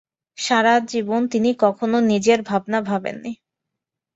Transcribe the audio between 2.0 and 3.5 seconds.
নিজের ভাবনা ভাবেননি।